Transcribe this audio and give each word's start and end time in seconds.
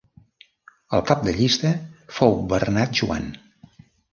El 0.99 1.03
cap 1.09 1.21
de 1.27 1.35
llista 1.41 1.73
fou 2.21 2.35
Bernat 2.55 2.99
Joan. 3.03 3.29